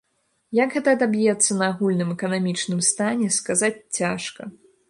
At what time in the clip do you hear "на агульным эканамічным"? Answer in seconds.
1.59-2.83